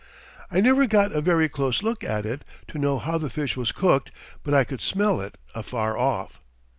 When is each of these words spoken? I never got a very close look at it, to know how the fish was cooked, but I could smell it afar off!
I 0.49 0.61
never 0.61 0.87
got 0.87 1.11
a 1.11 1.21
very 1.21 1.47
close 1.47 1.83
look 1.83 2.03
at 2.03 2.25
it, 2.25 2.43
to 2.69 2.79
know 2.79 2.97
how 2.97 3.19
the 3.19 3.29
fish 3.29 3.55
was 3.55 3.71
cooked, 3.71 4.09
but 4.41 4.51
I 4.51 4.63
could 4.63 4.81
smell 4.81 5.21
it 5.21 5.37
afar 5.53 5.95
off! 5.95 6.41